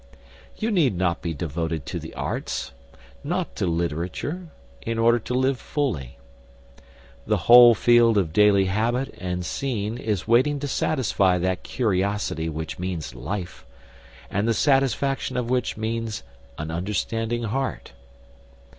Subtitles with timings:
[0.57, 2.71] You need not be devoted to the arts,
[3.23, 4.47] not to literature,
[4.81, 6.17] in order to live fully.
[7.27, 12.79] The whole field of daily habit and scene is waiting to satisfy that curiosity which
[12.79, 13.63] means life,
[14.31, 16.23] and the satisfaction of which means
[16.57, 17.91] an understanding heart.